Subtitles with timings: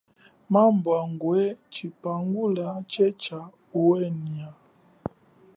[0.51, 1.41] Maabwa ngwe
[1.73, 3.39] chipangula che cha
[3.79, 4.49] uhenya.